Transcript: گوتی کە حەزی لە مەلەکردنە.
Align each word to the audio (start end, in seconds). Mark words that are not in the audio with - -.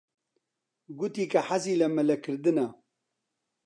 گوتی 0.99 1.25
کە 1.31 1.39
حەزی 1.47 1.79
لە 1.81 1.87
مەلەکردنە. 1.95 2.67